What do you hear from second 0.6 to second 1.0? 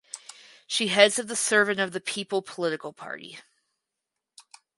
She